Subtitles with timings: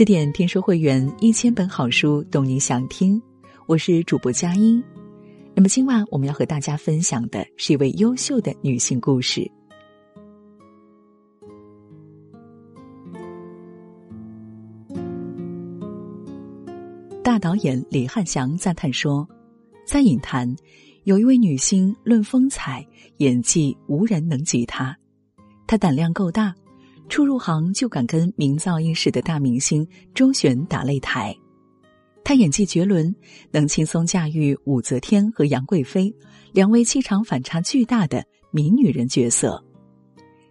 [0.00, 3.20] 十点听说会员一千本好书，懂你想听。
[3.66, 4.82] 我是主播佳音。
[5.54, 9.46] 那么今晚我们要和大家分享的是一位优秀的女性故事。
[17.22, 19.28] 大导演李汉祥赞叹说，
[19.84, 20.56] 在影坛，
[21.04, 22.82] 有一位女星论风采、
[23.18, 24.96] 演技，无人能及她。
[25.66, 26.54] 她胆量够大。
[27.10, 31.36] 初入行就敢跟名噪一时的大明星周璇打擂台，
[32.22, 33.12] 他演技绝伦，
[33.50, 36.14] 能轻松驾驭武则天和杨贵妃
[36.52, 39.60] 两位气场反差巨大的名女人角色。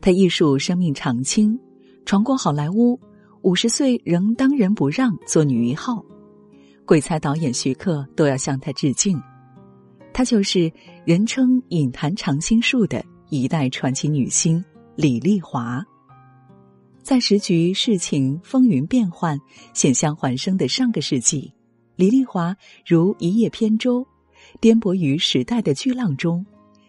[0.00, 1.56] 他艺术生命长青，
[2.04, 2.98] 闯过好莱坞，
[3.42, 6.04] 五十岁仍当仁不让做女一号，
[6.84, 9.16] 鬼才导演徐克都要向他致敬。
[10.12, 10.70] 她就是
[11.04, 14.62] 人称“影坛常青树”的一代传奇女星
[14.96, 15.80] 李丽华。
[17.02, 19.38] 在时局事情风云变幻、
[19.74, 21.52] 险象环生的上个世纪，
[21.96, 22.54] 李丽华
[22.86, 24.06] 如一叶扁舟，
[24.60, 26.44] 颠簸于时代的巨浪中，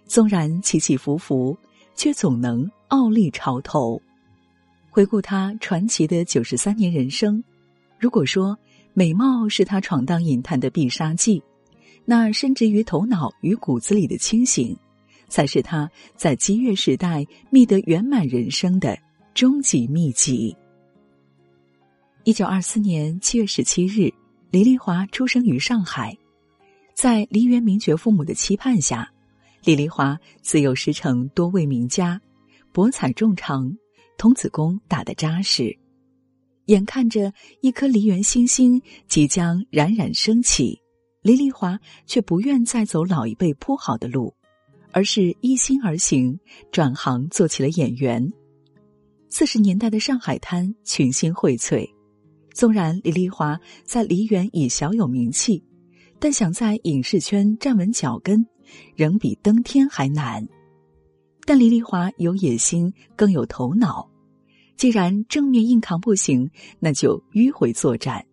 [0.05, 1.57] 纵然起起伏伏，
[1.95, 3.99] 却总能傲立潮头。
[4.89, 7.43] 回顾她传奇的九十三年人生，
[7.97, 8.55] 如果说
[8.93, 11.41] 美貌是她闯荡影坛的必杀技，
[12.05, 14.77] 那深植于头脑与骨子里的清醒，
[15.29, 18.97] 才是她在激越时代觅得圆满人生的。
[19.33, 20.55] 终极秘籍。
[22.23, 24.13] 一九二四年七月十七日，
[24.49, 26.15] 李丽华出生于上海，
[26.93, 29.09] 在梨园名角父母的期盼下，
[29.63, 32.21] 李丽华自幼师承多位名家，
[32.71, 33.75] 博采众长，
[34.17, 35.75] 童子功打得扎实。
[36.65, 40.79] 眼看着一颗梨园新星即将冉冉升起，
[41.21, 44.33] 李丽华却不愿再走老一辈铺好的路，
[44.91, 46.39] 而是依心而行，
[46.71, 48.31] 转行做起了演员。
[49.33, 51.89] 四十年代的上海滩群星荟萃，
[52.53, 55.63] 纵然李丽华在梨园已小有名气，
[56.19, 58.45] 但想在影视圈站稳脚跟，
[58.93, 60.45] 仍比登天还难。
[61.45, 64.05] 但李丽华有野心，更有头脑。
[64.75, 68.25] 既然正面硬扛不行，那就迂回作战。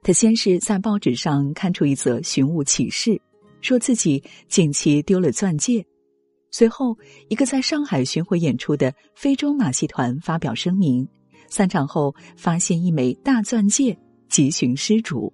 [0.00, 3.20] 他先是在报纸上看出一则寻物启事，
[3.60, 5.84] 说自己近期丢了钻戒。
[6.56, 11.04] 随后，一个在上海巡回演出的非洲马戏团发表声明，
[11.48, 13.98] 散场后发现一枚大钻戒，
[14.28, 15.32] 急寻失主。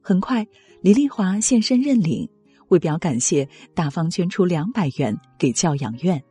[0.00, 0.46] 很快，
[0.80, 2.30] 李丽华现身认领，
[2.68, 6.22] 为表感谢，大方捐出两百元给教养院。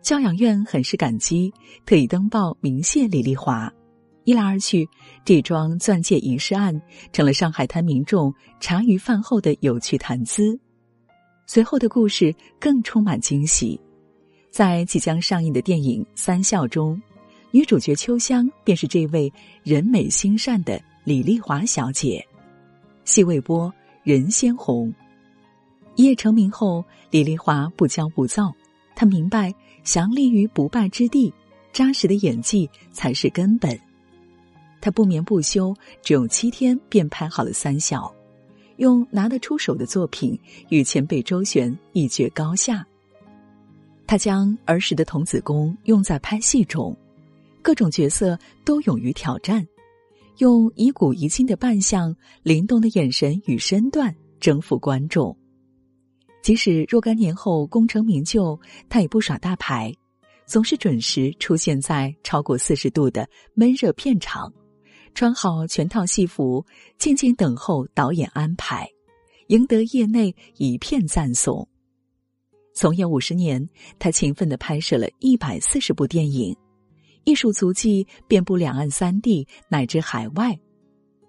[0.00, 1.52] 教养院很是感激，
[1.84, 3.70] 特意登报鸣谢李丽华。
[4.24, 4.88] 一来二去，
[5.26, 6.80] 这桩钻戒遗失案
[7.12, 10.58] 成了上海滩民众茶余饭后的有趣谈资。
[11.50, 13.80] 随后的故事更充满惊喜，
[14.50, 17.00] 在即将上映的电影《三笑》中，
[17.50, 19.32] 女主角秋香便是这位
[19.62, 22.22] 人美心善的李丽华小姐。
[23.06, 23.72] 戏未播，
[24.02, 24.92] 人先红。
[25.96, 28.54] 一夜成名后，李丽华不骄不躁，
[28.94, 29.50] 她明白，
[29.84, 31.32] 想立于不败之地，
[31.72, 33.74] 扎实的演技才是根本。
[34.82, 38.02] 她不眠不休，只用七天便拍好了《三笑》。
[38.78, 40.36] 用拿得出手的作品
[40.70, 42.84] 与前辈周旋一决高下。
[44.06, 46.96] 他将儿时的童子功用在拍戏中，
[47.60, 49.66] 各种角色都勇于挑战，
[50.38, 55.36] 用一古一今的扮相、灵动的眼神与身段征服观众。
[56.40, 58.58] 即使若干年后功成名就，
[58.88, 59.92] 他也不耍大牌，
[60.46, 64.50] 总是准时出现在超过四十度的闷热片场。
[65.18, 66.64] 穿好全套戏服，
[66.96, 68.88] 静静等候导演安排，
[69.48, 71.68] 赢得业内一片赞颂。
[72.72, 73.68] 从业五十年，
[73.98, 76.56] 他勤奋的拍摄了一百四十部电影，
[77.24, 80.56] 艺术足迹遍布两岸三地乃至海外。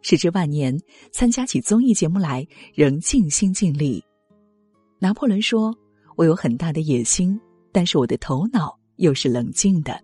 [0.03, 0.79] 时至晚年，
[1.11, 4.03] 参加起综艺节目来仍尽心尽力。
[4.99, 5.75] 拿破仑说
[6.15, 9.99] ：“我有很大的野心，但是我的头脑又是冷静的，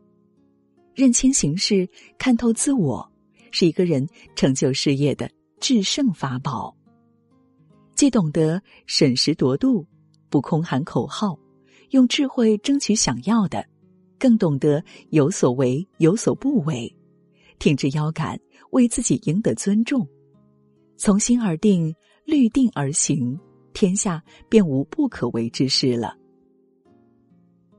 [0.96, 3.08] 认清形势，看透自我。”
[3.58, 4.06] 是一个人
[4.36, 5.32] 成就事业的
[5.62, 6.76] 制胜法宝。
[7.96, 9.88] 既懂得审时度度，
[10.30, 11.40] 不空喊口号，
[11.92, 13.66] 用智慧争取想要的，
[14.20, 16.94] 更懂得有所为有所不为，
[17.58, 18.38] 挺直腰杆
[18.72, 20.06] 为自己赢得尊重，
[20.98, 23.40] 从心而定，律定而行，
[23.74, 26.18] 天下便无不可为之事了。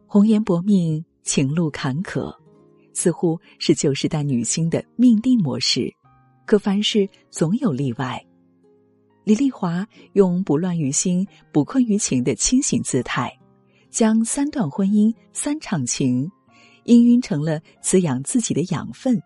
[0.06, 2.34] 红颜薄命，情路坎坷。
[2.96, 5.94] 似乎是旧时代女星的命定模式，
[6.46, 8.18] 可凡事总有例外。
[9.22, 13.30] 李丽华用不乱于心、不困于情的清醒姿态，
[13.90, 16.26] 将三段婚姻、三场情，
[16.86, 19.20] 氤氲成了滋养自己的养分。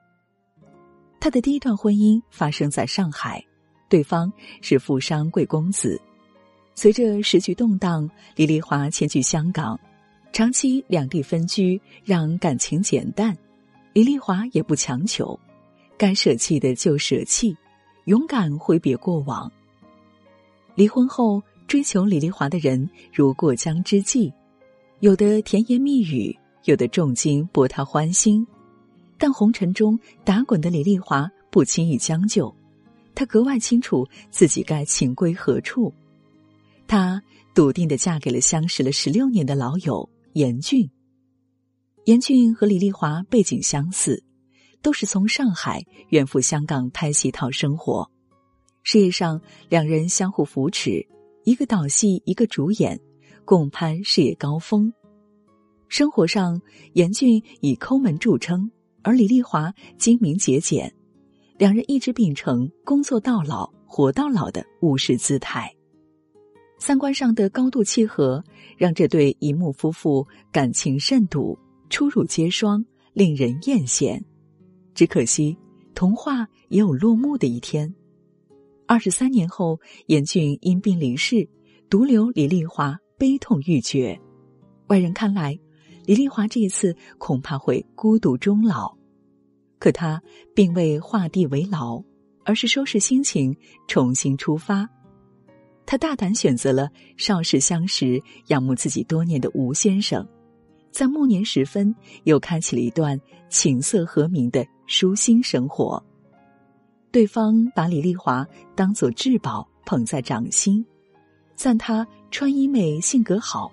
[1.20, 3.40] 他的第一段婚姻发生在上海，
[3.88, 4.32] 对方
[4.62, 6.00] 是富商贵公子。
[6.74, 9.78] 随着时局动荡，李丽华迁居香港，
[10.32, 13.36] 长期两地分居让感情减淡。
[13.92, 15.38] 李丽华也不强求，
[15.98, 17.56] 该舍弃的就舍弃，
[18.04, 19.50] 勇敢挥别过往。
[20.76, 24.32] 离婚后，追求李丽华的人如过江之鲫，
[25.00, 28.46] 有的甜言蜜语，有的重金博她欢心。
[29.18, 32.54] 但红尘中打滚的李丽华不轻易将就，
[33.12, 35.92] 她格外清楚自己该情归何处。
[36.86, 37.20] 她
[37.54, 40.88] 笃定的嫁给了相识了十六年的老友严俊。
[42.04, 44.22] 严俊和李丽华背景相似，
[44.82, 48.10] 都是从上海远赴香港拍戏讨生活。
[48.82, 51.06] 事业上，两人相互扶持，
[51.44, 52.98] 一个导戏，一个主演，
[53.44, 54.92] 共攀事业高峰。
[55.88, 56.60] 生活上，
[56.94, 58.70] 严俊以抠门著称。
[59.02, 60.94] 而李丽华精明节俭，
[61.56, 65.74] 两人一直秉承工作到老、活到老的务实姿态。
[66.78, 68.44] 三观上的高度契合，
[68.76, 71.58] 让这对一木夫妇感情甚笃，
[71.90, 72.82] 出入皆霜，
[73.12, 74.18] 令人艳羡。
[74.94, 75.56] 只可惜，
[75.94, 77.92] 童话也有落幕的一天。
[78.86, 81.48] 二十三年后，严俊因病离世，
[81.90, 84.18] 独留李丽华悲痛欲绝。
[84.88, 85.58] 外人看来，
[86.06, 88.96] 李丽华这一次恐怕会孤独终老，
[89.78, 90.20] 可他
[90.54, 92.02] 并未画地为牢，
[92.44, 94.88] 而是收拾心情，重新出发。
[95.86, 100.26] 他大胆选择了少时相识、仰慕自己多年的吴先生，
[100.90, 101.94] 在暮年时分
[102.24, 106.02] 又开启了一段琴瑟和鸣的舒心生活。
[107.12, 110.84] 对方把李丽华当作至宝捧在掌心，
[111.56, 113.70] 赞她穿衣美、性格好。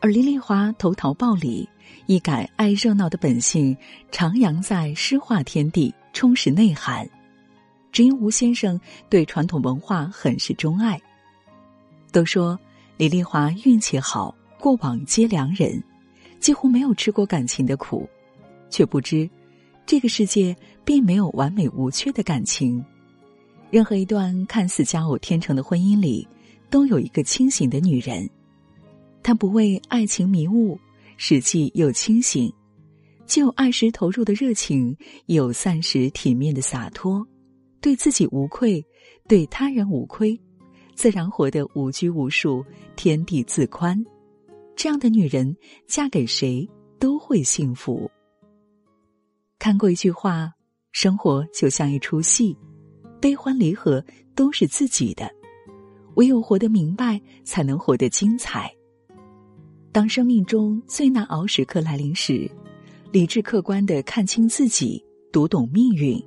[0.00, 1.68] 而李丽华投桃报李，
[2.06, 3.76] 一改爱热闹的本性，
[4.10, 7.08] 徜徉在诗画天地，充实内涵。
[7.92, 8.78] 只因吴先生
[9.08, 11.00] 对传统文化很是钟爱。
[12.12, 12.58] 都说
[12.96, 15.82] 李丽华运气好，过往皆良人，
[16.38, 18.08] 几乎没有吃过感情的苦，
[18.70, 19.28] 却不知
[19.84, 22.84] 这个世界并没有完美无缺的感情。
[23.70, 26.26] 任何一段看似佳偶天成的婚姻里，
[26.70, 28.28] 都有一个清醒的女人。
[29.22, 30.78] 她不为爱情迷雾，
[31.16, 32.52] 实际又清醒，
[33.26, 34.96] 既有爱时投入的热情，
[35.26, 37.26] 有散时体面的洒脱，
[37.80, 38.84] 对自己无愧，
[39.26, 40.38] 对他人无亏，
[40.94, 44.00] 自然活得无拘无束，天地自宽。
[44.76, 45.56] 这样的女人，
[45.86, 46.68] 嫁给谁
[47.00, 48.08] 都会幸福。
[49.58, 50.52] 看过一句话：
[50.92, 52.56] 生活就像一出戏，
[53.20, 55.28] 悲欢离合都是自己的，
[56.16, 58.70] 唯有活得明白，才能活得精彩。
[59.92, 62.48] 当生命中最难熬时刻来临时，
[63.10, 65.02] 理智客观的看清自己，
[65.32, 66.22] 读懂命运，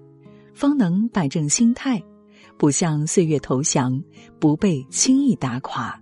[0.55, 2.03] 方能摆正心态，
[2.57, 4.03] 不向岁月投降，
[4.39, 6.01] 不被轻易打垮。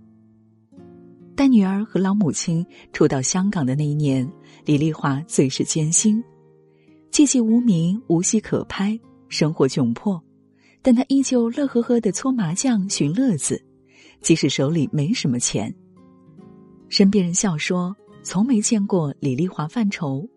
[1.38, 4.28] 带女儿和老母亲初到香港的那一年，
[4.64, 6.20] 李丽华最是艰辛，
[7.12, 8.98] 寂寂无名，无戏可拍，
[9.28, 10.20] 生活窘迫，
[10.82, 13.64] 但她依旧乐呵呵的搓麻将寻乐子，
[14.20, 15.72] 即使手里没什么钱。
[16.88, 17.94] 身边人笑说
[18.24, 20.28] ：“从没见过李丽华犯愁，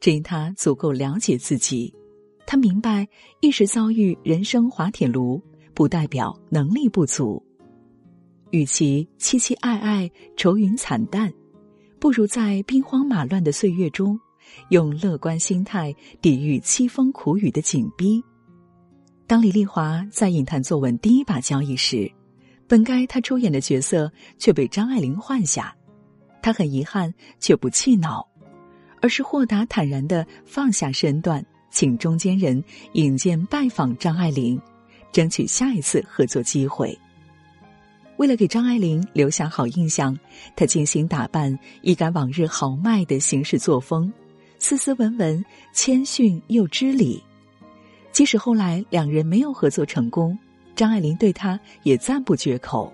[0.00, 1.94] 只因她足够了解自己。
[2.46, 3.06] 她明白，
[3.42, 5.38] 一时遭遇人生滑铁卢，
[5.74, 7.44] 不代表能力不足。
[8.50, 11.32] 与其凄凄爱爱、愁云惨淡，
[11.98, 14.18] 不如在兵荒马乱的岁月中，
[14.70, 18.22] 用乐观心态抵御凄风苦雨的紧逼。
[19.26, 22.10] 当李丽华在影坛坐稳第一把交椅时，
[22.66, 25.74] 本该她出演的角色却被张爱玲换下。”
[26.42, 28.26] 他很遗憾，却不气恼，
[29.02, 32.64] 而是豁达坦然的放下身段，请中间人
[32.94, 34.58] 引荐拜访张爱玲，
[35.12, 36.98] 争取下一次合作机会。
[38.20, 40.14] 为了给张爱玲留下好印象，
[40.54, 44.12] 他精心打扮，一改往日豪迈的行事作风，
[44.58, 47.18] 斯斯文文、谦逊又知礼。
[48.12, 50.38] 即使后来两人没有合作成功，
[50.76, 52.92] 张爱玲对他也赞不绝口。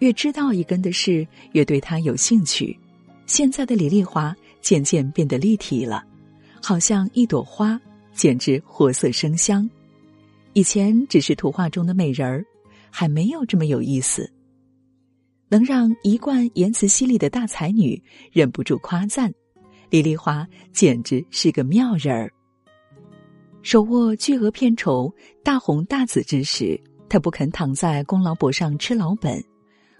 [0.00, 2.76] 越知道一根的事，越对他有兴趣。
[3.26, 6.04] 现在的李丽华渐渐变得立体了，
[6.60, 7.80] 好像一朵花，
[8.12, 9.70] 简直活色生香。
[10.54, 12.44] 以前只是图画中的美人儿，
[12.90, 14.30] 还没有这么有意思。
[15.48, 19.32] 能让一贯言辞犀利的大才女忍不住夸赞：
[19.90, 22.32] 李丽华简直是个妙人儿。
[23.62, 29.42] 手握巨额片酬、大红大紫之时，他不肯躺在功劳簿上吃老本。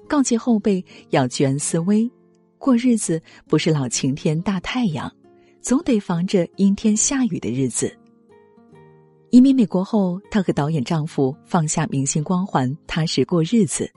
[0.08, 2.10] 告诫后辈要居安思危，
[2.58, 5.12] 过日子不是老晴天大太阳，
[5.60, 7.96] 总得防着阴天下雨的日子。
[9.30, 13.88] 移民美国后，她和导演丈夫放下明星光环，踏实过日子，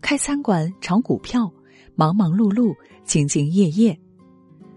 [0.00, 1.52] 开餐馆、炒股票，
[1.96, 2.72] 忙忙碌碌、
[3.04, 3.98] 兢兢业业。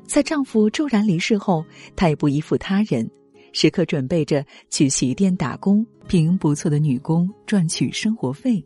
[0.07, 1.63] 在丈夫骤然离世后，
[1.95, 3.07] 她也不依附他人，
[3.53, 8.63] 时刻准备着去洗衣店打工，凭不错的女工赚取生活费。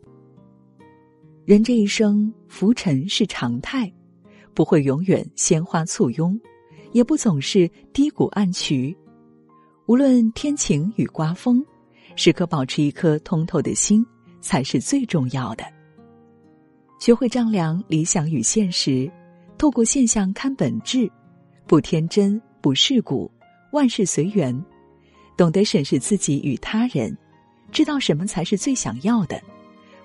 [1.44, 3.92] 人这一生，浮沉是常态，
[4.54, 6.40] 不会永远鲜花簇拥，
[6.92, 8.96] 也不总是低谷暗渠。
[9.86, 11.64] 无论天晴与刮风，
[12.16, 14.04] 时刻保持一颗通透的心，
[14.40, 15.64] 才是最重要的。
[16.98, 19.08] 学会丈量理想与现实，
[19.56, 21.08] 透过现象看本质。
[21.68, 23.30] 不天真，不世故，
[23.70, 24.60] 万事随缘，
[25.36, 27.16] 懂得审视自己与他人，
[27.70, 29.40] 知道什么才是最想要的，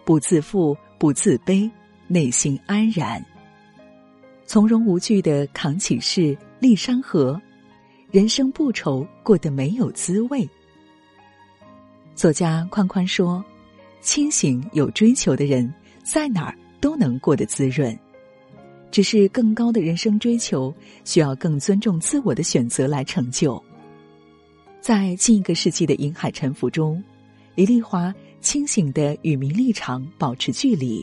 [0.06, 1.68] 不自负，不自卑，
[2.06, 3.24] 内心安然，
[4.46, 7.42] 从容无惧的扛起事，立山河，
[8.12, 10.48] 人生不愁过得没有滋味。
[12.14, 13.44] 作家宽宽说
[14.02, 17.98] ：“清醒有追求的人，在哪儿都能过得滋润。”
[18.92, 20.74] 只是更高的人生追求，
[21.06, 23.64] 需要更尊重自我的选择来成就。
[24.82, 27.02] 在近一个世纪的银海沉浮中，
[27.56, 31.02] 李丽华清醒的与名利场保持距离，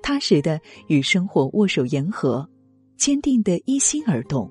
[0.00, 2.48] 踏实的与生活握手言和，
[2.96, 4.48] 坚定的依心而动，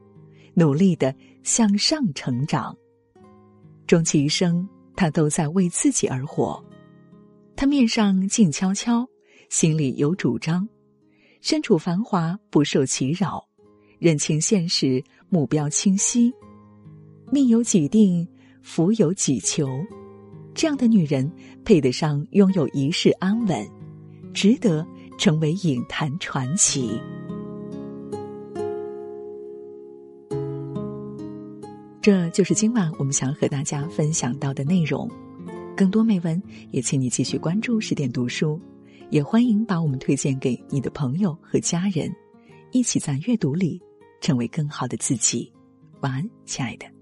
[0.53, 1.15] 努力的
[1.47, 2.75] 向上成长。
[3.87, 6.61] 终其一生，他都在为自己而活。
[7.55, 9.07] 他面上静悄悄，
[9.49, 10.67] 心里有主张。
[11.39, 13.47] 身处繁华，不受其扰，
[13.97, 16.33] 认清现实，目标清晰，
[17.31, 18.27] 命由己定，
[18.61, 19.69] 福有己求。
[20.53, 21.31] 这样的女人
[21.63, 23.65] 配得上拥有一世安稳，
[24.33, 24.85] 值得
[25.17, 26.99] 成为影坛传奇。
[32.07, 35.11] 这就是今晚我们想和大家分享到的内容。
[35.75, 38.57] 更多美文，也请你继续关注十点读书。
[39.09, 42.09] 也欢迎把我们推荐给你的朋友和家人，
[42.71, 43.77] 一起在阅读里
[44.21, 45.51] 成为更好的自己。
[45.99, 46.96] 晚安，亲爱的。